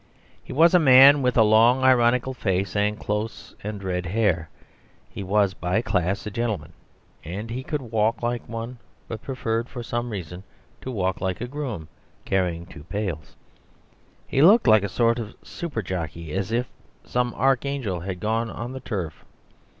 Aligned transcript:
He 0.43 0.51
was 0.51 0.73
a 0.73 0.79
man 0.79 1.21
with 1.21 1.37
a 1.37 1.43
long, 1.43 1.83
ironical 1.83 2.33
face, 2.33 2.75
and 2.75 2.97
close 2.99 3.53
and 3.63 3.83
red 3.83 4.07
hair; 4.07 4.49
he 5.07 5.21
was 5.21 5.53
by 5.53 5.83
class 5.83 6.25
a 6.25 6.31
gentleman, 6.31 6.73
and 7.23 7.47
could 7.67 7.83
walk 7.83 8.23
like 8.23 8.49
one, 8.49 8.79
but 9.07 9.21
preferred, 9.21 9.69
for 9.69 9.83
some 9.83 10.09
reason, 10.09 10.41
to 10.81 10.89
walk 10.89 11.21
like 11.21 11.39
a 11.39 11.45
groom 11.47 11.87
carrying 12.25 12.65
two 12.65 12.83
pails. 12.85 13.35
He 14.25 14.41
looked 14.41 14.65
like 14.67 14.81
a 14.81 14.89
sort 14.89 15.19
of 15.19 15.35
Super 15.43 15.83
jockey; 15.83 16.31
as 16.33 16.51
if 16.51 16.67
some 17.03 17.35
archangel 17.35 17.99
had 17.99 18.19
gone 18.19 18.49
on 18.49 18.73
the 18.73 18.79
Turf. 18.79 19.23